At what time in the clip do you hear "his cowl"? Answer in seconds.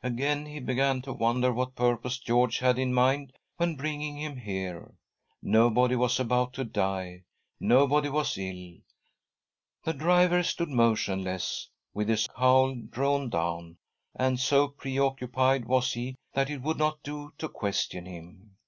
12.08-12.76